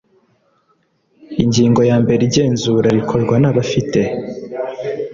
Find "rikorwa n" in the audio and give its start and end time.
2.97-3.45